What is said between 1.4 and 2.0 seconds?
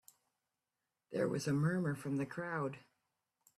a murmur